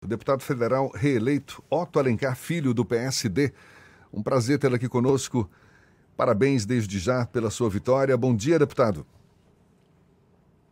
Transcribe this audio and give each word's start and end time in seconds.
O 0.00 0.06
deputado 0.06 0.42
federal 0.42 0.92
reeleito 0.94 1.60
Otto 1.68 1.98
Alencar 1.98 2.36
Filho, 2.36 2.72
do 2.72 2.84
PSD. 2.84 3.52
Um 4.12 4.22
prazer 4.22 4.56
tê-lo 4.56 4.76
aqui 4.76 4.88
conosco. 4.88 5.50
Parabéns 6.16 6.64
desde 6.64 7.00
já 7.00 7.26
pela 7.26 7.50
sua 7.50 7.68
vitória. 7.68 8.16
Bom 8.16 8.34
dia, 8.34 8.60
deputado. 8.60 9.04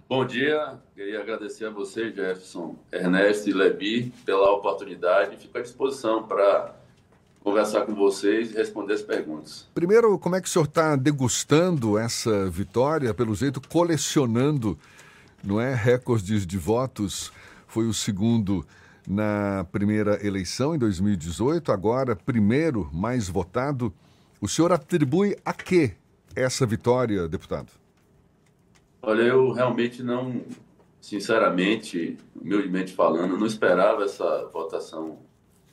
Bom 0.09 0.25
dia. 0.25 0.79
Queria 0.95 1.21
agradecer 1.21 1.65
a 1.67 1.71
você, 1.71 2.13
Jefferson, 2.13 2.77
Ernesto 2.93 3.51
e 3.51 3.53
Lebi, 3.53 4.13
pela 4.25 4.49
oportunidade. 4.53 5.37
Fico 5.39 5.59
à 5.59 5.61
disposição 5.61 6.23
para 6.23 6.77
conversar 7.41 7.85
com 7.85 7.97
vocês 7.97 8.53
e 8.53 8.55
responder 8.55 8.95
as 8.95 9.03
perguntas. 9.03 9.69
Primeiro, 9.75 10.17
como 10.21 10.37
é 10.37 10.41
que 10.41 10.47
o 10.47 10.51
senhor 10.51 10.67
está 10.67 10.95
degustando 10.95 11.99
essa 11.99 12.49
vitória? 12.49 13.13
Pelo 13.13 13.35
jeito, 13.35 13.61
colecionando, 13.69 14.79
não 15.43 15.61
é? 15.61 15.75
Recordes 15.75 16.47
de 16.47 16.57
votos. 16.57 17.33
Foi 17.67 17.87
o 17.89 17.93
segundo 17.93 18.65
na 19.07 19.67
primeira 19.71 20.25
eleição, 20.27 20.75
em 20.75 20.79
2018, 20.79 21.71
agora 21.71 22.17
primeiro 22.17 22.91
mais 22.93 23.29
votado. 23.29 23.93
O 24.41 24.49
senhor 24.49 24.73
atribui 24.73 25.37
a 25.45 25.53
que 25.53 25.93
essa 26.35 26.67
vitória, 26.67 27.29
deputado? 27.29 27.73
Olha, 29.01 29.23
eu 29.23 29.53
realmente 29.53 30.03
não, 30.03 30.43
sinceramente, 31.01 32.19
humildemente 32.35 32.93
falando, 32.93 33.39
não 33.39 33.47
esperava 33.47 34.05
essa 34.05 34.49
votação 34.53 35.19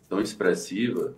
tão 0.08 0.22
expressiva, 0.22 1.16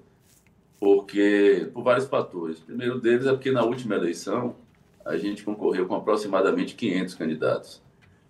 porque 0.80 1.70
por 1.74 1.84
vários 1.84 2.06
fatores. 2.06 2.60
O 2.60 2.64
primeiro 2.64 3.00
deles 3.00 3.26
é 3.26 3.32
porque 3.32 3.52
na 3.52 3.64
última 3.64 3.96
eleição 3.96 4.56
a 5.04 5.18
gente 5.18 5.44
concorreu 5.44 5.86
com 5.86 5.96
aproximadamente 5.96 6.76
500 6.76 7.16
candidatos. 7.16 7.82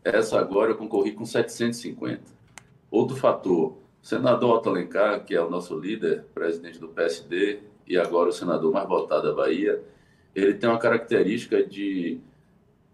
Essa 0.04 0.40
agora 0.40 0.72
eu 0.72 0.76
concorri 0.76 1.12
com 1.13 1.26
750. 1.26 2.22
Outro 2.95 3.17
fator, 3.17 3.73
o 4.02 4.08
senador 4.08 4.55
Otto 4.55 4.70
Alencar, 4.70 5.26
que 5.26 5.35
é 5.35 5.41
o 5.41 5.49
nosso 5.49 5.77
líder, 5.77 6.23
presidente 6.34 6.80
do 6.80 6.88
PSD, 6.88 7.59
e 7.85 7.98
agora 7.98 8.29
o 8.29 8.32
senador 8.32 8.71
mais 8.71 8.87
votado 8.87 9.27
da 9.27 9.35
Bahia, 9.35 9.84
ele 10.34 10.54
tem 10.54 10.70
uma 10.70 10.79
característica 10.79 11.62
de 11.62 12.21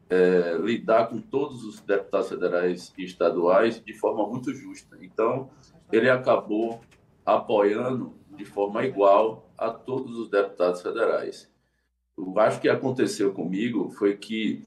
é, 0.10 0.58
lidar 0.60 1.06
com 1.06 1.22
todos 1.22 1.64
os 1.64 1.80
deputados 1.82 2.30
federais 2.30 2.92
e 2.98 3.04
estaduais 3.04 3.80
de 3.80 3.94
forma 3.94 4.28
muito 4.28 4.52
justa. 4.56 4.98
Então, 5.00 5.52
ele 5.92 6.10
acabou 6.10 6.82
apoiando 7.24 8.16
de 8.36 8.44
forma 8.44 8.84
igual 8.84 9.54
a 9.56 9.70
todos 9.70 10.18
os 10.18 10.32
deputados 10.32 10.82
federais. 10.82 11.48
Eu 12.18 12.40
acho 12.40 12.60
que 12.60 12.68
aconteceu 12.68 13.32
comigo 13.34 13.92
foi 13.92 14.18
que 14.18 14.66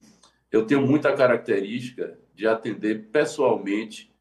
eu 0.52 0.64
tenho 0.64 0.86
muita 0.86 1.12
característica 1.12 2.16
de 2.36 2.46
atender 2.46 3.08
pessoalmente 3.10 4.13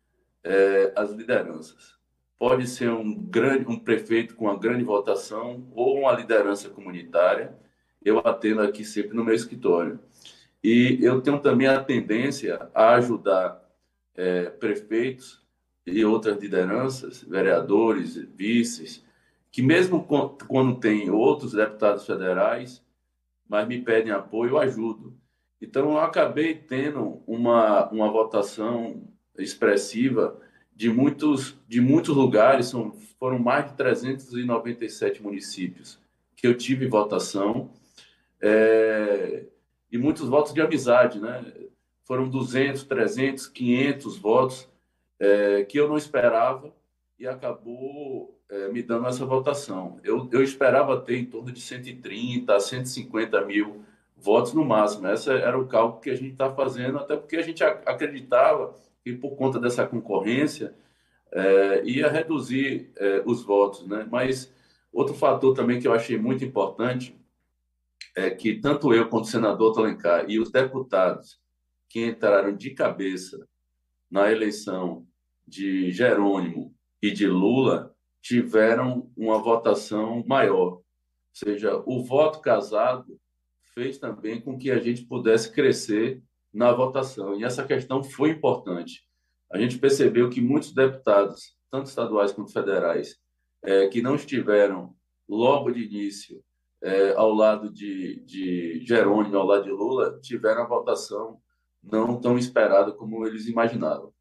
é, 0.44 0.92
as 0.96 1.12
lideranças. 1.12 1.96
Pode 2.38 2.68
ser 2.68 2.90
um 2.92 3.14
grande 3.16 3.66
um 3.70 3.80
prefeito 3.80 4.36
com 4.36 4.46
uma 4.46 4.58
grande 4.58 4.84
votação 4.84 5.68
ou 5.74 6.00
uma 6.00 6.12
liderança 6.12 6.70
comunitária. 6.70 7.56
Eu 8.04 8.20
atendo 8.20 8.62
aqui 8.62 8.84
sempre 8.84 9.16
no 9.16 9.24
meu 9.24 9.34
escritório. 9.34 10.00
E 10.64 11.00
eu 11.02 11.22
tenho 11.22 11.40
também 11.40 11.68
a 11.68 11.84
tendência 11.84 12.70
a 12.74 12.96
ajudar 12.96 13.64
é, 14.16 14.46
prefeitos 14.46 15.42
e 15.86 16.04
outras 16.06 16.38
lideranças, 16.38 17.22
vereadores, 17.24 18.16
vices, 18.16 19.04
que 19.52 19.62
mesmo 19.62 20.06
quando 20.48 20.80
tem 20.80 21.10
outros 21.10 21.54
deputados 21.54 22.06
federais, 22.06 22.84
mas 23.48 23.68
me 23.68 23.82
pedem 23.82 24.12
apoio, 24.12 24.52
eu 24.52 24.58
ajudo. 24.58 25.16
Então, 25.62 25.92
eu 25.92 26.00
acabei 26.00 26.56
tendo 26.56 27.22
uma, 27.28 27.90
uma 27.90 28.12
votação 28.12 29.08
expressiva 29.38 30.40
de 30.76 30.90
muitos, 30.90 31.58
de 31.68 31.80
muitos 31.82 32.16
lugares, 32.16 32.68
são, 32.68 32.92
foram 33.20 33.40
mais 33.40 33.68
de 33.68 33.78
397 33.78 35.22
municípios 35.22 36.00
que 36.36 36.48
eu 36.48 36.58
tive 36.58 36.88
votação, 36.88 37.70
é, 38.42 39.46
e 39.90 39.98
muitos 39.98 40.28
votos 40.28 40.54
de 40.54 40.60
amizade, 40.60 41.20
né? 41.20 41.42
Foram 42.04 42.28
200, 42.28 42.84
300, 42.84 43.48
500 43.48 44.18
votos 44.18 44.68
é, 45.20 45.64
que 45.64 45.80
eu 45.80 45.88
não 45.88 45.96
esperava 45.96 46.74
e 47.18 47.26
acabou 47.26 48.38
é, 48.50 48.68
me 48.68 48.84
dando 48.84 49.08
essa 49.08 49.26
votação. 49.26 50.00
Eu, 50.04 50.28
eu 50.34 50.44
esperava 50.44 51.00
ter 51.00 51.18
em 51.18 51.26
torno 51.26 51.52
de 51.52 51.62
130, 51.62 52.60
150 52.60 53.46
mil 53.46 53.86
votos 54.18 54.54
no 54.54 54.66
máximo. 54.66 55.08
Esse 55.08 55.30
era 55.30 55.58
o 55.58 55.68
cálculo 55.68 56.02
que 56.02 56.10
a 56.10 56.16
gente 56.16 56.34
está 56.34 56.52
fazendo, 56.54 56.98
até 56.98 57.16
porque 57.16 57.38
a 57.38 57.42
gente 57.42 57.64
acreditava 57.64 58.76
que 59.04 59.14
por 59.14 59.36
conta 59.36 59.60
dessa 59.60 59.86
concorrência 59.86 60.74
é, 61.32 61.84
ia 61.86 62.10
reduzir 62.10 62.92
é, 62.96 63.24
os 63.26 63.44
votos, 63.44 63.86
né? 63.88 64.08
Mas 64.10 64.54
outro 64.92 65.14
fator 65.14 65.54
também 65.54 65.80
que 65.80 65.88
eu 65.88 65.94
achei 65.94 66.18
muito 66.18 66.46
importante 66.46 67.20
é 68.16 68.30
que 68.30 68.60
tanto 68.60 68.94
eu 68.94 69.10
quanto 69.10 69.26
o 69.26 69.28
senador 69.28 69.74
Talencar 69.74 70.30
e 70.30 70.40
os 70.40 70.52
deputados 70.52 71.40
que 71.90 72.06
entraram 72.06 72.56
de 72.56 72.72
cabeça 72.72 73.48
na 74.10 74.32
eleição 74.32 75.06
de 75.48 75.92
Jerônimo 75.92 76.74
e 77.02 77.12
de 77.12 77.28
Lula 77.28 77.94
tiveram 78.22 79.12
uma 79.18 79.38
votação 79.38 80.24
maior. 80.26 80.76
Ou 80.76 80.84
seja, 81.34 81.82
o 81.86 82.04
voto 82.04 82.40
casado 82.40 83.20
fez 83.74 83.98
também 83.98 84.40
com 84.40 84.58
que 84.58 84.72
a 84.72 84.80
gente 84.80 85.04
pudesse 85.06 85.52
crescer 85.52 86.22
na 86.54 86.72
votação. 86.72 87.36
E 87.36 87.44
essa 87.44 87.66
questão 87.66 88.04
foi 88.04 88.30
importante. 88.30 89.04
A 89.52 89.58
gente 89.58 89.78
percebeu 89.78 90.30
que 90.30 90.42
muitos 90.42 90.74
deputados, 90.74 91.56
tanto 91.72 91.88
estaduais 91.88 92.32
quanto 92.32 92.52
federais, 92.52 93.18
é, 93.64 93.88
que 93.88 94.02
não 94.02 94.16
estiveram 94.16 94.94
logo 95.28 95.72
de 95.72 95.86
início 95.86 96.44
é, 96.82 97.14
ao 97.14 97.34
lado 97.34 97.72
de, 97.72 98.22
de 98.26 98.84
Jerônimo, 98.86 99.38
ao 99.38 99.46
lado 99.46 99.64
de 99.64 99.72
Lula, 99.72 100.20
tiveram 100.22 100.64
a 100.64 100.68
votação 100.68 101.40
não 101.82 102.20
tão 102.20 102.38
esperada 102.38 102.92
como 102.92 103.26
eles 103.26 103.48
imaginavam. 103.48 104.14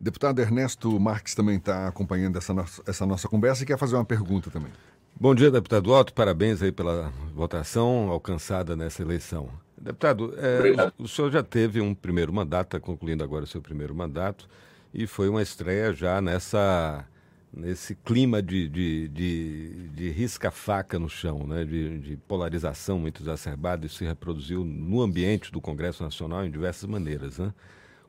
Deputado 0.00 0.40
Ernesto 0.40 0.98
Marques 1.00 1.34
também 1.34 1.56
está 1.56 1.88
acompanhando 1.88 2.36
essa 2.36 2.52
nossa, 2.52 2.82
essa 2.86 3.06
nossa 3.06 3.28
conversa 3.28 3.62
e 3.62 3.66
quer 3.66 3.78
fazer 3.78 3.94
uma 3.94 4.04
pergunta 4.04 4.50
também. 4.50 4.70
Bom 5.18 5.34
dia, 5.34 5.50
deputado 5.50 5.92
Otto. 5.92 6.12
Parabéns 6.12 6.60
aí 6.60 6.72
pela 6.72 7.10
votação 7.32 8.10
alcançada 8.10 8.76
nessa 8.76 9.00
eleição. 9.00 9.48
Deputado, 9.84 10.34
é, 10.38 10.90
o 10.98 11.06
senhor 11.06 11.30
já 11.30 11.42
teve 11.42 11.78
um 11.78 11.94
primeiro 11.94 12.32
mandato, 12.32 12.68
está 12.68 12.80
concluindo 12.80 13.22
agora 13.22 13.44
o 13.44 13.46
seu 13.46 13.60
primeiro 13.60 13.94
mandato, 13.94 14.48
e 14.94 15.06
foi 15.06 15.28
uma 15.28 15.42
estreia 15.42 15.92
já 15.92 16.22
nessa 16.22 17.04
nesse 17.52 17.94
clima 17.94 18.42
de, 18.42 18.66
de, 18.66 19.08
de, 19.08 19.88
de 19.90 20.10
risca-faca 20.10 20.98
no 20.98 21.08
chão, 21.08 21.46
né? 21.46 21.64
de, 21.64 21.98
de 22.00 22.16
polarização 22.16 22.98
muito 22.98 23.22
exacerbada, 23.22 23.86
isso 23.86 23.96
se 23.96 24.04
reproduziu 24.04 24.64
no 24.64 25.00
ambiente 25.02 25.52
do 25.52 25.60
Congresso 25.60 26.02
Nacional 26.02 26.44
em 26.44 26.50
diversas 26.50 26.88
maneiras. 26.88 27.38
Né? 27.38 27.54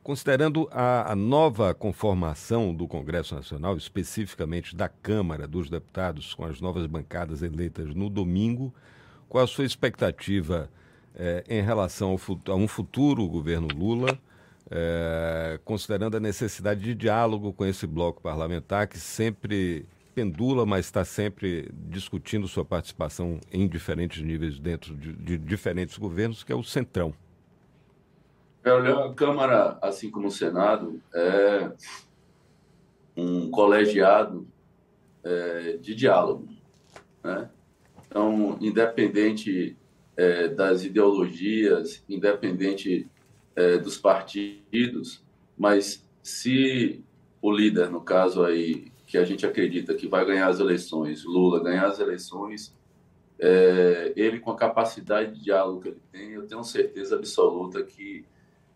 Considerando 0.02 0.68
a, 0.72 1.12
a, 1.12 1.14
nova 1.14 1.72
conformação 1.74 2.74
do 2.74 2.88
Congresso 2.88 3.36
Nacional, 3.36 3.76
especificamente 3.76 4.74
da 4.74 4.88
Câmara 4.88 5.46
dos 5.46 5.70
Deputados, 5.70 6.34
com 6.34 6.44
as 6.44 6.60
novas 6.60 6.84
bancadas 6.86 7.40
eleitas 7.40 7.94
no 7.94 8.10
domingo, 8.10 8.74
qual 9.28 9.44
a 9.44 9.46
sua 9.46 9.64
expectativa 9.64 10.68
eh, 11.16 11.44
em 11.48 11.62
relação 11.62 12.10
ao, 12.10 12.52
a 12.52 12.56
um 12.56 12.68
futuro 12.68 13.26
governo 13.26 13.68
Lula? 13.74 14.18
é, 14.70 15.58
considerando 15.64 16.16
a 16.16 16.20
necessidade 16.20 16.80
de 16.80 16.94
diálogo 16.94 17.52
com 17.52 17.64
esse 17.64 17.86
bloco 17.86 18.20
parlamentar 18.20 18.88
que 18.88 18.98
sempre 18.98 19.86
pendula, 20.14 20.64
mas 20.64 20.86
está 20.86 21.04
sempre 21.04 21.70
discutindo 21.72 22.48
sua 22.48 22.64
participação 22.64 23.38
em 23.52 23.68
diferentes 23.68 24.22
níveis 24.22 24.58
dentro 24.58 24.94
de, 24.94 25.12
de 25.12 25.38
diferentes 25.38 25.98
governos, 25.98 26.42
que 26.42 26.52
é 26.52 26.56
o 26.56 26.62
Centrão. 26.62 27.14
A 28.64 29.14
Câmara, 29.14 29.78
assim 29.80 30.10
como 30.10 30.26
o 30.26 30.30
Senado, 30.30 31.00
é 31.14 31.70
um 33.16 33.48
colegiado 33.50 34.48
é, 35.22 35.76
de 35.76 35.94
diálogo. 35.94 36.48
Né? 37.22 37.48
Então, 38.04 38.58
independente 38.60 39.76
é, 40.16 40.48
das 40.48 40.84
ideologias, 40.84 42.02
independente 42.08 43.08
é, 43.54 43.78
dos 43.78 43.98
partidos, 43.98 45.22
mas 45.56 46.06
se 46.22 47.04
o 47.40 47.52
líder, 47.52 47.90
no 47.90 48.00
caso 48.00 48.42
aí, 48.42 48.90
que 49.06 49.16
a 49.16 49.24
gente 49.24 49.46
acredita 49.46 49.94
que 49.94 50.08
vai 50.08 50.24
ganhar 50.24 50.48
as 50.48 50.58
eleições, 50.58 51.24
Lula 51.24 51.62
ganhar 51.62 51.86
as 51.86 52.00
eleições, 52.00 52.74
é, 53.38 54.12
ele 54.16 54.40
com 54.40 54.50
a 54.50 54.56
capacidade 54.56 55.34
de 55.34 55.44
diálogo 55.44 55.82
que 55.82 55.88
ele 55.88 56.02
tem, 56.10 56.30
eu 56.32 56.46
tenho 56.46 56.64
certeza 56.64 57.16
absoluta 57.16 57.82
que 57.82 58.24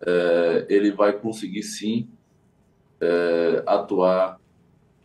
é, 0.01 0.67
ele 0.69 0.93
vai 0.93 1.13
conseguir 1.19 1.63
sim 1.63 2.09
é, 3.01 3.63
atuar 3.67 4.39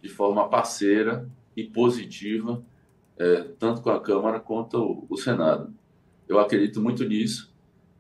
de 0.02 0.10
forma 0.10 0.48
parceira 0.48 1.28
e 1.56 1.64
positiva, 1.64 2.62
é, 3.18 3.44
tanto 3.58 3.82
com 3.82 3.90
a 3.90 4.00
Câmara 4.00 4.40
quanto 4.40 4.78
o, 4.78 5.08
o 5.10 5.18
Senado. 5.18 5.74
Eu 6.28 6.40
acredito 6.40 6.82
muito 6.82 7.04
nisso 7.04 7.56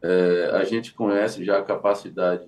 é, 0.06 0.51
a 0.54 0.63
gente 0.63 0.94
conhece 0.94 1.44
já 1.44 1.57
a 1.57 1.63
capacidade 1.63 2.48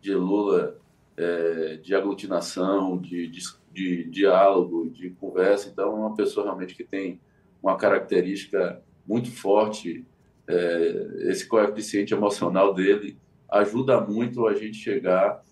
de 0.00 0.14
Lula 0.14 0.78
é, 1.18 1.76
de 1.76 1.94
aglutinação, 1.94 2.96
de, 2.96 3.28
de, 3.28 3.42
de, 3.70 4.04
diálogo, 4.04 4.88
de 4.88 5.10
conversa. 5.10 5.68
Então, 5.68 5.84
é 5.84 5.94
uma 5.96 6.14
pessoa 6.14 6.46
realmente 6.46 6.74
que 6.74 6.82
tem 6.82 7.20
uma 7.62 7.76
característica 7.76 8.82
muito 9.06 9.30
forte. 9.30 10.06
É, 10.48 11.28
esse 11.30 11.46
coeficiente 11.46 12.14
emocional 12.14 12.72
dele 12.72 13.18
ajuda 13.50 14.00
muito 14.00 14.46
a 14.46 14.54
gente 14.54 14.78
chegar 14.78 15.42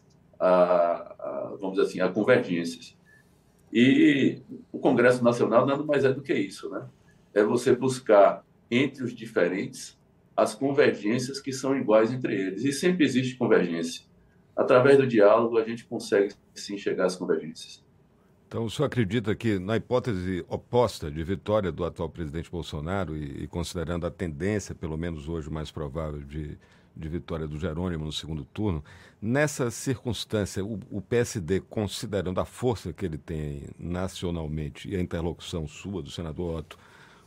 a, 0.40 0.48
a, 0.48 1.56
vamos 1.60 1.76
dizer 1.76 1.88
assim, 1.88 2.00
a 2.00 2.08
convergências. 2.08 2.96
E 3.70 4.40
o 4.70 4.78
Congresso 4.78 5.22
Nacional 5.22 5.66
nada 5.66 5.82
mais 5.82 6.04
é 6.04 6.12
do 6.12 6.22
que 6.22 6.32
isso, 6.32 6.70
né? 6.70 6.86
É 7.34 7.42
você 7.42 7.74
buscar 7.74 8.42
entre 8.72 9.04
os 9.04 9.14
diferentes 9.14 10.00
as 10.36 10.54
convergências 10.54 11.40
que 11.40 11.52
são 11.52 11.76
iguais 11.76 12.12
entre 12.12 12.34
eles. 12.34 12.64
E 12.64 12.72
sempre 12.72 13.04
existe 13.04 13.36
convergência. 13.36 14.04
Através 14.56 14.98
do 14.98 15.06
diálogo, 15.06 15.58
a 15.58 15.64
gente 15.64 15.84
consegue 15.84 16.34
sim 16.54 16.76
chegar 16.78 17.06
às 17.06 17.16
convergências. 17.16 17.82
Então, 18.48 18.64
o 18.64 18.70
senhor 18.70 18.86
acredita 18.86 19.34
que, 19.34 19.58
na 19.58 19.76
hipótese 19.76 20.44
oposta 20.46 21.10
de 21.10 21.24
vitória 21.24 21.72
do 21.72 21.84
atual 21.84 22.08
presidente 22.08 22.50
Bolsonaro, 22.50 23.16
e, 23.16 23.44
e 23.44 23.46
considerando 23.46 24.06
a 24.06 24.10
tendência, 24.10 24.74
pelo 24.74 24.96
menos 24.98 25.26
hoje, 25.26 25.50
mais 25.50 25.70
provável 25.70 26.20
de, 26.20 26.58
de 26.94 27.08
vitória 27.08 27.46
do 27.46 27.58
Jerônimo 27.58 28.04
no 28.04 28.12
segundo 28.12 28.44
turno, 28.44 28.84
nessa 29.22 29.70
circunstância, 29.70 30.62
o, 30.62 30.78
o, 30.90 31.00
PSD, 31.00 31.60
considerando 31.60 32.40
a 32.40 32.44
força 32.44 32.92
que 32.92 33.06
ele 33.06 33.16
tem 33.16 33.70
nacionalmente 33.78 34.86
e 34.86 34.96
a 34.96 35.00
interlocução 35.00 35.66
sua, 35.66 36.02
do 36.02 36.10
senador 36.10 36.58
Otto, 36.58 36.78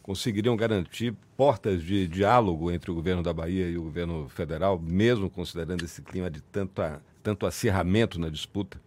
conseguiriam 0.06 0.56
garantir 0.56 1.16
portas 1.36 1.82
de 1.82 2.08
diálogo 2.08 2.70
entre 2.70 2.92
o 2.92 2.94
governo 2.94 3.24
da 3.24 3.34
Bahia 3.34 3.68
e 3.68 3.76
o 3.76 3.82
governo 3.82 4.30
federal, 4.30 4.78
mesmo 4.80 5.32
considerando 5.32 5.84
esse 5.84 6.00
clima 6.04 6.30
de 6.30 6.42
tanto, 6.42 6.80
a, 6.80 7.02
tanto 7.24 7.48
acirramento 7.48 8.20
na 8.20 8.30
disputa? 8.30 8.80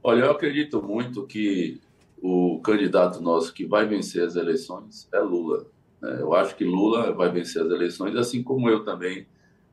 Olha, 0.00 0.26
eu 0.26 0.30
acredito 0.30 0.80
muito 0.80 1.26
que 1.26 1.80
o 2.22 2.60
candidato 2.60 3.20
nosso 3.20 3.52
que 3.52 3.66
vai 3.66 3.84
vencer 3.84 4.22
as 4.22 4.36
eleições 4.36 5.08
é 5.12 5.18
Lula. 5.18 5.66
Né? 6.00 6.18
Eu 6.20 6.34
acho 6.34 6.54
que 6.54 6.62
Lula 6.62 7.12
vai 7.12 7.28
vencer 7.32 7.60
as 7.60 7.68
eleições, 7.68 8.14
assim 8.14 8.44
como 8.44 8.70
eu 8.70 8.84
também 8.84 9.26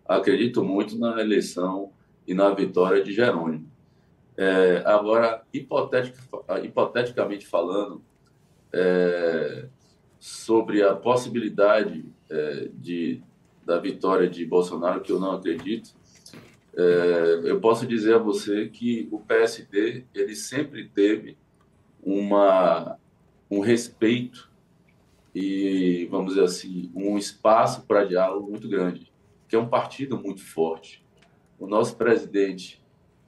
acredito 0.04 0.64
muito 0.64 0.98
na 0.98 1.22
eleição 1.22 1.92
e 2.25 2.34
na 2.34 2.50
vitória 2.50 3.04
de 3.04 3.14
Jerônimo. 3.14 3.69
É, 4.36 4.81
agora, 4.84 5.44
hipotetic, 5.54 6.16
hipoteticamente 6.64 7.46
falando, 7.46 8.02
é, 8.74 9.68
sobre 10.19 10.84
a 10.84 10.96
possibilidade 10.96 12.06
é, 12.30 12.69
de, 12.74 13.22
da 13.66 13.80
vitória 13.80 14.30
de 14.30 14.46
Bolsonaro, 14.46 15.02
que 15.02 15.12
eu 15.12 15.19
não 15.19 15.31
acredito, 15.31 15.96
é, 16.75 17.42
eu 17.44 17.60
posso 17.60 17.88
dizer 17.88 18.16
a 18.16 18.19
você 18.19 18.68
que 18.68 19.08
o 19.12 19.19
PSD 19.19 20.06
ele 20.14 20.36
sempre 20.36 20.88
teve 20.88 21.36
uma, 22.04 22.98
um 23.50 23.60
respeito 23.60 24.52
e, 25.34 26.08
vamos 26.10 26.34
dizer 26.34 26.46
assim, 26.46 26.92
um 26.96 27.18
espaço 27.18 27.84
para 27.86 28.06
diálogo 28.06 28.50
muito 28.50 28.68
grande, 28.68 29.12
que 29.48 29.56
é 29.56 29.60
um 29.60 29.68
partido 29.68 30.19
muito 30.19 30.44
forte. 30.44 31.04
O 31.60 31.68
nosso 31.68 31.96
presidente 31.96 32.81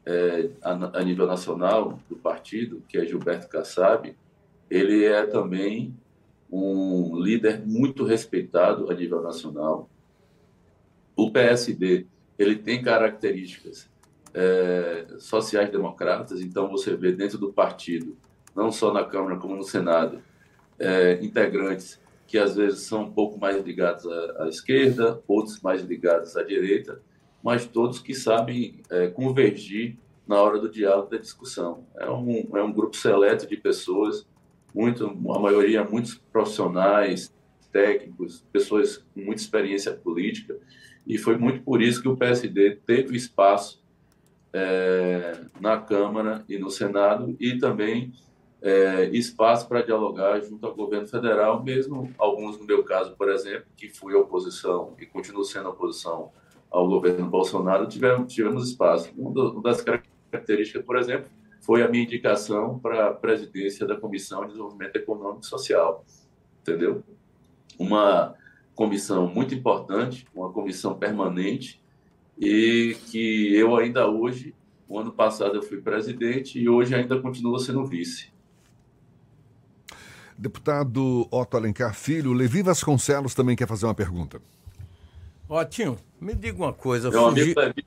é, 0.06 0.50
a, 0.62 1.00
a 1.00 1.04
nível 1.04 1.26
nacional 1.26 2.00
do 2.10 2.16
partido, 2.16 2.84
que 2.88 2.98
é 2.98 3.06
Gilberto 3.06 3.48
Kassab, 3.48 4.16
ele 4.70 5.06
é 5.06 5.26
também 5.26 5.96
um 6.52 7.20
líder 7.20 7.66
muito 7.66 8.04
respeitado 8.04 8.90
a 8.92 8.94
nível 8.94 9.22
nacional. 9.22 9.90
O 11.16 11.32
PSD 11.32 12.06
ele 12.38 12.56
tem 12.56 12.82
características 12.82 13.90
é, 14.34 15.06
sociais-democratas, 15.20 16.42
então 16.42 16.70
você 16.70 16.96
vê 16.96 17.12
dentro 17.12 17.38
do 17.38 17.52
partido, 17.52 18.16
não 18.56 18.72
só 18.72 18.94
na 18.94 19.04
Câmara 19.04 19.38
como 19.38 19.56
no 19.56 19.64
Senado, 19.64 20.22
é, 20.78 21.20
integrantes 21.22 22.00
que 22.26 22.38
às 22.38 22.56
vezes 22.56 22.82
são 22.82 23.04
um 23.04 23.12
pouco 23.12 23.40
mais 23.40 23.62
ligados 23.64 24.06
à, 24.06 24.44
à, 24.44 24.48
esquerda, 24.48 25.22
outros 25.28 25.60
mais 25.62 25.82
ligados 25.82 26.38
à 26.38 26.44
direita, 26.44 27.02
mas 27.44 27.66
todos 27.66 28.00
que 28.00 28.14
sabem 28.14 28.82
é, 28.90 29.08
convergir 29.08 29.98
na 30.28 30.40
hora 30.40 30.60
do 30.60 30.70
diálogo 30.70 31.10
da 31.10 31.18
discussão. 31.18 31.86
É 31.98 32.10
um, 32.10 32.56
é 32.56 32.62
um 32.62 32.72
grupo 32.72 32.96
seleto 32.96 33.48
de 33.48 33.58
pessoas 33.58 34.28
muito, 34.74 35.06
a 35.06 35.40
maioria 35.40 35.84
muitos 35.84 36.16
profissionais, 36.32 37.34
técnicos, 37.72 38.44
pessoas 38.52 38.98
com 38.98 39.22
muita 39.22 39.42
experiência 39.42 39.94
política, 39.94 40.58
e 41.06 41.18
foi 41.18 41.38
muito 41.38 41.62
por 41.64 41.82
isso 41.82 42.02
que 42.02 42.08
o 42.08 42.18
PSD 42.18 42.78
teve 42.86 43.16
espaço 43.16 43.82
é, 44.54 45.42
na 45.60 45.78
Câmara 45.78 46.44
e 46.48 46.58
no 46.58 46.70
Senado 46.70 47.36
e 47.40 47.58
também 47.58 48.12
é, 48.62 49.06
espaço 49.12 49.68
para 49.68 49.82
dialogar 49.82 50.40
junto 50.42 50.66
ao 50.66 50.76
governo 50.76 51.08
federal, 51.08 51.64
mesmo 51.64 52.12
alguns, 52.18 52.60
no 52.60 52.66
meu 52.66 52.84
caso, 52.84 53.16
por 53.16 53.30
exemplo, 53.30 53.66
que 53.78 53.90
fui 53.90 54.14
oposição 54.14 54.96
e 55.00 55.06
continuo 55.06 55.44
sendo 55.44 55.70
oposição 55.70 56.32
ao 56.70 56.88
governo 56.88 57.28
Bolsonaro, 57.28 57.88
tivemos, 57.88 58.32
tivemos 58.32 58.70
espaço. 58.70 59.12
Uma 59.18 59.62
das 59.62 59.82
características, 59.82 60.84
por 60.84 60.98
exemplo, 60.98 61.30
foi 61.70 61.84
a 61.84 61.88
minha 61.88 62.04
indicação 62.04 62.80
para 62.80 63.10
a 63.10 63.14
presidência 63.14 63.86
da 63.86 63.96
Comissão 63.96 64.42
de 64.42 64.48
Desenvolvimento 64.48 64.96
Econômico 64.96 65.42
e 65.44 65.46
Social, 65.46 66.04
entendeu? 66.64 67.04
Uma 67.78 68.34
comissão 68.74 69.28
muito 69.28 69.54
importante, 69.54 70.26
uma 70.34 70.52
comissão 70.52 70.98
permanente 70.98 71.80
e 72.40 72.98
que 73.06 73.54
eu 73.56 73.76
ainda 73.76 74.10
hoje, 74.10 74.56
o 74.88 74.98
ano 74.98 75.12
passado 75.12 75.58
eu 75.58 75.62
fui 75.62 75.80
presidente 75.80 76.58
e 76.58 76.68
hoje 76.68 76.96
ainda 76.96 77.22
continuo 77.22 77.60
sendo 77.60 77.86
vice. 77.86 78.32
Deputado 80.36 81.28
Otto 81.30 81.56
Alencar 81.56 81.94
Filho, 81.94 82.34
Levi 82.34 82.64
Vasconcelos 82.64 83.36
também 83.36 83.56
quer 83.56 83.68
fazer 83.68 83.86
uma 83.86 83.94
pergunta. 83.94 84.42
Otinho, 85.48 86.00
me 86.20 86.34
diga 86.34 86.58
uma 86.58 86.74
coisa. 86.74 87.12
Meu 87.12 87.30
fugi... 87.30 87.42
amigo 87.42 87.60
Levi, 87.60 87.86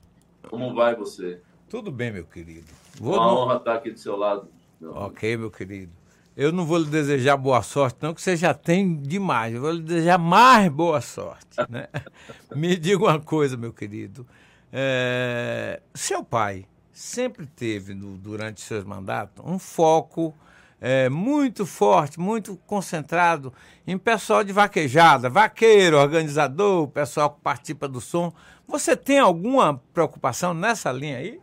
como 0.49 0.73
vai 0.73 0.95
você? 0.95 1.41
Tudo 1.67 1.91
bem, 1.91 2.13
meu 2.13 2.23
querido. 2.23 2.82
Vou 2.99 3.15
Uma 3.15 3.33
honra 3.33 3.55
estar 3.57 3.75
aqui 3.75 3.91
do 3.91 3.99
seu 3.99 4.15
lado. 4.15 4.47
Meu 4.79 4.93
ok, 4.95 5.37
meu 5.37 5.51
querido. 5.51 5.91
Eu 6.35 6.51
não 6.51 6.65
vou 6.65 6.79
lhe 6.79 6.89
desejar 6.89 7.37
boa 7.37 7.61
sorte, 7.61 7.97
não, 8.01 8.13
que 8.13 8.21
você 8.21 8.35
já 8.35 8.53
tem 8.53 8.95
demais. 8.95 9.53
Eu 9.53 9.61
vou 9.61 9.71
lhe 9.71 9.81
desejar 9.81 10.17
mais 10.17 10.71
boa 10.71 10.99
sorte. 10.99 11.57
Né? 11.69 11.87
Me 12.55 12.75
diga 12.75 13.03
uma 13.03 13.19
coisa, 13.19 13.55
meu 13.55 13.71
querido. 13.71 14.25
É... 14.71 15.79
Seu 15.93 16.23
pai 16.23 16.65
sempre 16.91 17.45
teve, 17.45 17.93
no, 17.93 18.17
durante 18.17 18.61
seus 18.61 18.83
mandatos, 18.83 19.43
um 19.45 19.59
foco 19.59 20.33
é, 20.79 21.07
muito 21.07 21.65
forte, 21.65 22.19
muito 22.19 22.57
concentrado 22.67 23.53
em 23.87 23.97
pessoal 23.97 24.43
de 24.43 24.51
vaquejada, 24.51 25.29
vaqueiro, 25.29 25.97
organizador, 25.97 26.87
pessoal 26.89 27.29
que 27.29 27.41
participa 27.41 27.87
do 27.87 28.01
som. 28.01 28.33
Você 28.67 28.95
tem 28.95 29.17
alguma 29.17 29.81
preocupação 29.93 30.53
nessa 30.53 30.91
linha 30.91 31.17
aí? 31.17 31.39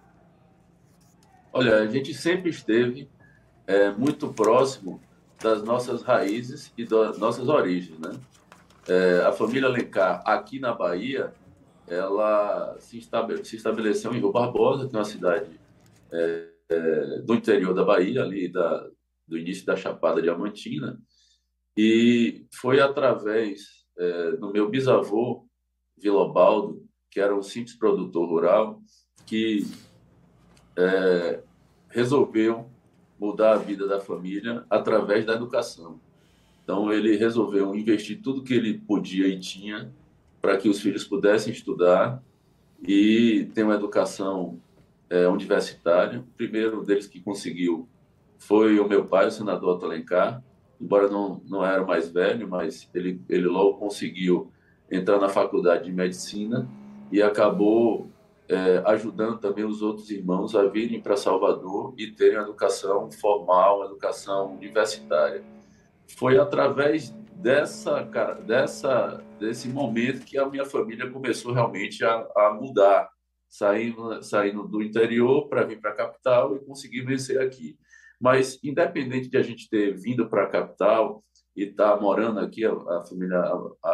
Olha, 1.52 1.78
a 1.78 1.86
gente 1.86 2.14
sempre 2.14 2.50
esteve 2.50 3.08
é, 3.66 3.90
muito 3.90 4.32
próximo 4.32 5.00
das 5.42 5.62
nossas 5.62 6.02
raízes 6.02 6.72
e 6.76 6.84
das 6.84 7.18
nossas 7.18 7.48
origens, 7.48 7.98
né? 7.98 8.12
É, 8.88 9.22
a 9.24 9.32
família 9.32 9.68
Alencar, 9.68 10.22
aqui 10.24 10.60
na 10.60 10.72
Bahia, 10.72 11.32
ela 11.88 12.76
se, 12.78 12.98
estabele, 12.98 13.44
se 13.44 13.56
estabeleceu 13.56 14.12
em 14.12 14.18
Rio 14.18 14.30
Barbosa, 14.32 14.88
que 14.88 14.94
é 14.94 14.98
uma 14.98 15.04
cidade 15.04 15.60
é, 16.12 16.48
é, 16.68 17.18
do 17.22 17.34
interior 17.34 17.74
da 17.74 17.84
Bahia, 17.84 18.22
ali 18.22 18.48
da, 18.48 18.88
do 19.26 19.36
início 19.36 19.66
da 19.66 19.76
Chapada 19.76 20.22
Diamantina, 20.22 21.00
e 21.76 22.46
foi 22.54 22.80
através 22.80 23.86
é, 23.98 24.32
do 24.32 24.52
meu 24.52 24.68
bisavô, 24.68 25.46
Vilobaldo, 25.96 26.84
que 27.10 27.20
era 27.20 27.34
um 27.34 27.42
simples 27.42 27.76
produtor 27.76 28.28
rural, 28.28 28.80
que 29.26 29.66
é, 30.76 31.40
resolveu 31.88 32.68
mudar 33.18 33.52
a 33.52 33.58
vida 33.58 33.86
da 33.86 34.00
família 34.00 34.64
através 34.70 35.26
da 35.26 35.34
educação. 35.34 36.00
Então, 36.64 36.92
ele 36.92 37.16
resolveu 37.16 37.74
investir 37.74 38.20
tudo 38.22 38.42
que 38.42 38.54
ele 38.54 38.78
podia 38.78 39.26
e 39.26 39.38
tinha 39.38 39.92
para 40.40 40.56
que 40.56 40.68
os 40.68 40.80
filhos 40.80 41.04
pudessem 41.04 41.52
estudar 41.52 42.22
e 42.82 43.50
ter 43.54 43.62
uma 43.62 43.74
educação 43.74 44.58
é, 45.10 45.28
universitária. 45.28 46.20
O 46.20 46.36
primeiro 46.36 46.82
deles 46.82 47.06
que 47.06 47.20
conseguiu 47.20 47.88
foi 48.38 48.80
o 48.80 48.88
meu 48.88 49.04
pai, 49.04 49.26
o 49.26 49.30
senador 49.30 49.76
Otto 49.76 49.86
embora 50.80 51.08
não, 51.08 51.42
não 51.46 51.64
era 51.64 51.84
mais 51.84 52.08
velho, 52.08 52.48
mas 52.48 52.88
ele, 52.94 53.20
ele 53.28 53.46
logo 53.46 53.76
conseguiu 53.76 54.50
entrar 54.90 55.18
na 55.18 55.28
faculdade 55.28 55.84
de 55.84 55.92
medicina 55.92 56.66
e 57.12 57.20
acabou 57.20 58.10
é, 58.50 58.82
ajudando 58.84 59.38
também 59.38 59.64
os 59.64 59.80
outros 59.80 60.10
irmãos 60.10 60.56
a 60.56 60.66
virem 60.66 61.00
para 61.00 61.16
Salvador 61.16 61.94
e 61.96 62.10
terem 62.10 62.36
educação 62.36 63.08
formal, 63.12 63.84
educação 63.84 64.54
universitária. 64.54 65.44
Foi 66.18 66.36
através 66.36 67.10
dessa, 67.36 68.02
dessa, 68.44 69.24
desse 69.38 69.68
momento 69.68 70.24
que 70.24 70.36
a 70.36 70.48
minha 70.48 70.64
família 70.64 71.08
começou 71.08 71.52
realmente 71.52 72.04
a, 72.04 72.26
a 72.36 72.52
mudar. 72.52 73.08
saindo, 73.48 74.20
saindo 74.22 74.66
do 74.66 74.82
interior 74.82 75.48
para 75.48 75.64
vir 75.64 75.80
para 75.80 75.92
a 75.92 75.96
capital 75.96 76.56
e 76.56 76.64
conseguir 76.64 77.02
vencer 77.02 77.40
aqui. 77.40 77.78
Mas, 78.20 78.58
independente 78.64 79.28
de 79.28 79.36
a 79.36 79.42
gente 79.42 79.68
ter 79.68 79.96
vindo 79.96 80.28
para 80.28 80.42
a 80.44 80.48
capital 80.48 81.22
e 81.56 81.64
estar 81.64 81.94
tá 81.94 82.00
morando 82.00 82.40
aqui, 82.40 82.64
a, 82.64 82.72
a 82.72 83.04
família 83.08 83.42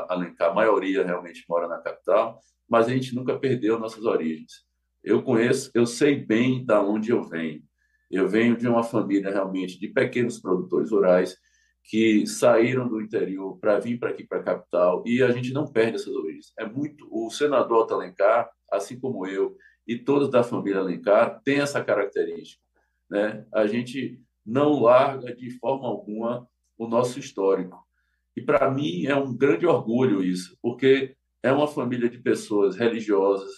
Alencar, 0.09 0.51
a 0.51 0.55
maioria 0.55 1.05
realmente 1.05 1.45
mora 1.47 1.69
na 1.69 1.79
capital, 1.79 2.41
mas 2.69 2.87
a 2.87 2.91
gente 2.91 3.15
nunca 3.15 3.39
perdeu 3.39 3.79
nossas 3.79 4.05
origens. 4.05 4.65
Eu 5.03 5.23
conheço, 5.23 5.71
eu 5.75 5.87
sei 5.87 6.17
bem 6.17 6.65
da 6.65 6.83
onde 6.83 7.11
eu 7.11 7.23
venho. 7.23 7.63
Eu 8.11 8.29
venho 8.29 8.57
de 8.57 8.67
uma 8.67 8.83
família 8.83 9.31
realmente 9.31 9.79
de 9.79 9.89
pequenos 9.89 10.41
produtores 10.41 10.91
rurais 10.91 11.37
que 11.85 12.27
saíram 12.27 12.89
do 12.89 13.01
interior 13.01 13.59
para 13.59 13.79
vir 13.79 13.99
para 13.99 14.11
aqui 14.11 14.25
para 14.25 14.39
a 14.39 14.43
capital 14.43 15.05
e 15.07 15.23
a 15.23 15.31
gente 15.31 15.53
não 15.53 15.65
perde 15.65 15.97
essas 15.97 16.13
origens. 16.13 16.53
É 16.59 16.67
muito 16.67 17.07
o 17.11 17.31
senador 17.31 17.91
Alencar, 17.93 18.51
assim 18.71 18.99
como 18.99 19.27
eu 19.27 19.57
e 19.87 19.97
todos 19.97 20.29
da 20.29 20.43
família 20.43 20.81
Alencar, 20.81 21.41
tem 21.45 21.61
essa 21.61 21.83
característica, 21.83 22.61
né? 23.09 23.47
A 23.55 23.67
gente 23.67 24.21
não 24.45 24.81
larga 24.81 25.35
de 25.35 25.51
forma 25.59 25.87
alguma 25.87 26.49
o 26.77 26.89
nosso 26.89 27.21
histórico. 27.21 27.79
E 28.37 28.43
para 28.43 28.71
mim 28.71 29.07
é 29.07 29.15
um 29.15 29.35
grande 29.35 29.67
orgulho 29.67 30.23
isso, 30.23 30.59
porque 30.61 31.17
é 31.47 31.53
uma 31.53 31.67
família 31.67 32.09
de 32.09 32.19
pessoas 32.19 32.77
religiosas, 32.77 33.51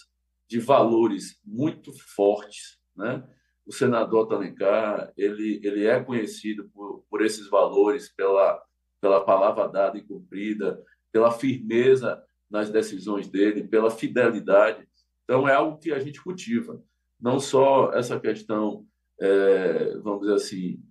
de 0.47 0.59
valores 0.59 1.39
muito 1.45 1.91
fortes, 2.15 2.79
né? 2.95 3.23
o 3.69 3.71
senador 3.71 4.27
Talencar, 4.27 5.13
ele, 5.15 5.61
ele 5.63 5.85
é 5.85 6.03
conhecido 6.03 6.67
por, 6.73 7.05
por 7.07 7.21
esses 7.21 7.47
valores, 7.47 8.09
pela, 8.09 8.59
pela 8.99 9.23
palavra 9.23 9.67
dada 9.67 9.95
e 9.95 10.03
cumprida, 10.03 10.83
pela 11.11 11.31
firmeza 11.31 12.23
nas 12.49 12.71
decisões 12.71 13.29
dele, 13.29 13.67
pela 13.67 13.91
fidelidade. 13.91 14.87
Então, 15.23 15.47
é 15.47 15.53
algo 15.53 15.77
que 15.77 15.91
a 15.91 15.99
gente 15.99 16.19
cultiva. 16.19 16.81
Não 17.21 17.39
só 17.39 17.93
essa 17.93 18.19
questão, 18.19 18.85
é, 19.21 19.95
vamos 19.99 20.21
dizer 20.21 20.33
assim, 20.33 20.83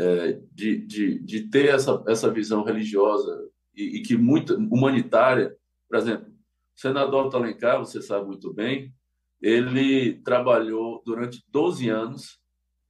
é, 0.00 0.40
de, 0.50 0.78
de, 0.78 1.18
de 1.20 1.48
ter 1.48 1.68
essa, 1.68 2.02
essa 2.08 2.32
visão 2.32 2.64
religiosa 2.64 3.48
e, 3.72 3.98
e 3.98 4.02
que 4.02 4.16
muito 4.16 4.56
humanitária. 4.56 5.56
Por 5.92 5.98
exemplo, 5.98 6.26
o 6.26 6.80
senador 6.80 7.28
Talencar, 7.28 7.78
você 7.78 8.00
sabe 8.00 8.26
muito 8.26 8.50
bem, 8.50 8.94
ele 9.42 10.14
trabalhou 10.22 11.02
durante 11.04 11.44
12 11.48 11.90
anos 11.90 12.40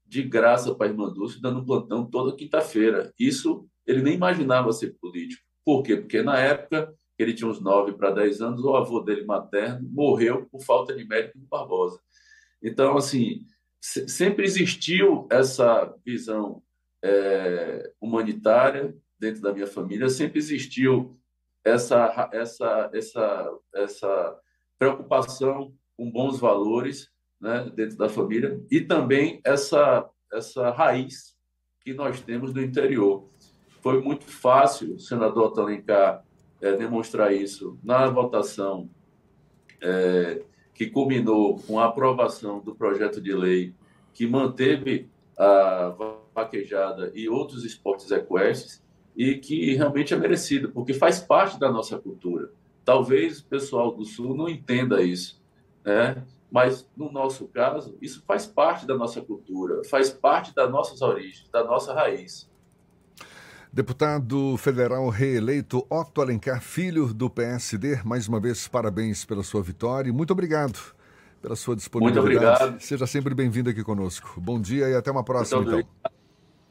de 0.07 0.23
graça 0.23 0.73
para 0.73 0.87
a 0.87 0.91
Irmã 0.91 1.13
Dulce, 1.13 1.43
dando 1.43 1.67
plantão 1.67 2.09
toda 2.09 2.37
quinta-feira. 2.37 3.13
Isso 3.19 3.67
ele 3.85 4.03
nem 4.03 4.15
imaginava 4.15 4.73
ser 4.73 4.97
político. 5.01 5.43
Por 5.65 5.83
quê? 5.83 5.97
Porque 5.97 6.23
na 6.23 6.39
época, 6.39 6.95
ele 7.19 7.35
tinha 7.35 7.51
uns 7.51 7.61
9 7.61 7.95
para 7.95 8.13
10 8.13 8.41
anos, 8.41 8.63
o 8.63 8.77
avô 8.77 9.01
dele 9.01 9.25
materno 9.25 9.89
morreu 9.91 10.47
por 10.47 10.63
falta 10.63 10.95
de 10.95 11.05
médico 11.05 11.39
em 11.39 11.47
Barbosa. 11.47 11.99
Então, 12.63 12.97
assim, 12.97 13.45
sempre 13.81 14.45
existiu 14.45 15.27
essa 15.29 15.93
visão 16.07 16.63
é, 17.03 17.93
humanitária 18.01 18.97
dentro 19.19 19.43
da 19.43 19.53
minha 19.53 19.67
família, 19.67 20.09
sempre 20.09 20.39
existiu 20.39 21.19
essa, 21.65 22.29
essa, 22.33 22.91
essa, 22.93 23.59
essa 23.75 24.39
preocupação 24.79 25.73
com 25.97 26.11
bons 26.11 26.39
valores 26.41 27.11
né, 27.41 27.71
dentro 27.75 27.97
da 27.97 28.09
família 28.09 28.61
e 28.71 28.81
também 28.81 29.41
essa, 29.45 30.09
essa 30.33 30.71
raiz 30.71 31.37
que 31.81 31.93
nós 31.93 32.21
temos 32.21 32.53
do 32.53 32.63
interior. 32.63 33.29
Foi 33.81 34.01
muito 34.01 34.25
fácil, 34.25 34.99
senador 34.99 35.53
Talencar, 35.53 36.25
é, 36.61 36.77
demonstrar 36.77 37.33
isso 37.33 37.79
na 37.83 38.09
votação 38.09 38.89
é, 39.81 40.45
que 40.73 40.87
culminou 40.87 41.59
com 41.59 41.81
a 41.81 41.87
aprovação 41.87 42.61
do 42.61 42.75
projeto 42.75 43.21
de 43.21 43.35
lei 43.35 43.75
que 44.15 44.27
manteve 44.27 45.11
a 45.37 45.95
vaquejada 46.35 47.11
e 47.15 47.29
outros 47.29 47.65
esportes 47.65 48.11
equestres 48.11 48.83
e 49.17 49.37
que 49.37 49.75
realmente 49.75 50.15
é 50.15 50.17
merecido, 50.17 50.71
porque 50.71 50.95
faz 50.95 51.21
parte 51.21 51.59
da 51.59 51.71
nossa 51.71 51.99
cultura. 51.99 52.51
Talvez 52.85 53.41
o 53.41 53.45
pessoal 53.47 53.93
do 53.93 54.05
Sul 54.05 54.35
não 54.35 54.49
entenda 54.49 55.03
isso, 55.03 55.41
né? 55.85 56.23
Mas, 56.51 56.87
no 56.97 57.11
nosso 57.11 57.47
caso, 57.47 57.97
isso 58.03 58.23
faz 58.27 58.47
parte 58.47 58.87
da 58.87 58.97
nossa 58.97 59.23
cultura, 59.23 59.83
faz 59.85 60.11
parte 60.11 60.55
das 60.55 60.71
nossas 60.71 61.01
origens, 61.01 61.49
da 61.51 61.65
nossa 61.65 61.95
raiz. 61.95 62.51
Deputado 63.73 64.55
federal 64.59 65.09
reeleito 65.09 65.87
Otto 65.89 66.21
Alencar 66.21 66.61
Filho, 66.61 67.15
do 67.15 67.31
PSD, 67.31 68.03
mais 68.05 68.29
uma 68.29 68.39
vez, 68.39 68.69
parabéns 68.69 69.25
pela 69.25 69.43
sua 69.43 69.63
vitória 69.63 70.11
e 70.11 70.13
muito 70.13 70.31
obrigado 70.33 70.79
pela 71.41 71.57
sua 71.57 71.75
disponibilidade. 71.75 72.27
Muito 72.27 72.51
obrigado. 72.51 72.81
Seja 72.83 73.07
sempre 73.07 73.35
bem-vindo 73.35 73.71
aqui 73.71 73.83
conosco. 73.83 74.39
Bom 74.39 74.61
dia 74.61 74.91
e 74.91 74.95
até 74.95 75.11
uma 75.11 75.25
próxima, 75.25 75.63
então. 75.63 75.83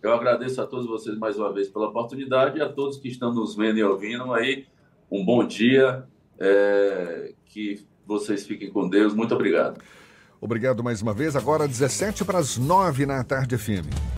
Eu 0.01 0.13
agradeço 0.13 0.61
a 0.61 0.65
todos 0.65 0.87
vocês 0.87 1.17
mais 1.17 1.37
uma 1.37 1.53
vez 1.53 1.69
pela 1.69 1.87
oportunidade 1.87 2.57
e 2.57 2.61
a 2.61 2.69
todos 2.69 2.97
que 2.97 3.07
estão 3.07 3.33
nos 3.33 3.55
vendo 3.55 3.77
e 3.77 3.83
ouvindo 3.83 4.33
aí. 4.33 4.65
Um 5.11 5.23
bom 5.23 5.45
dia. 5.45 6.03
É, 6.39 7.33
que 7.45 7.85
vocês 8.05 8.45
fiquem 8.45 8.71
com 8.71 8.89
Deus. 8.89 9.13
Muito 9.13 9.35
obrigado. 9.35 9.79
Obrigado 10.39 10.83
mais 10.83 11.01
uma 11.03 11.13
vez. 11.13 11.35
Agora 11.35 11.67
17 11.67 12.25
para 12.25 12.39
as 12.39 12.57
9 12.57 13.05
na 13.05 13.23
tarde, 13.23 13.55
FM. 13.57 14.01